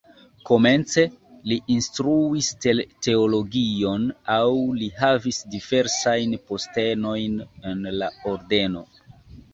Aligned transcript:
Komence 0.49 1.01
li 1.49 1.57
instruis 1.73 2.47
teologion 2.63 4.07
aŭ 4.37 4.47
li 4.79 4.89
havis 5.03 5.43
diversajn 5.57 6.35
postenojn 6.53 7.37
en 7.75 7.85
la 8.03 8.09
ordeno. 8.33 8.83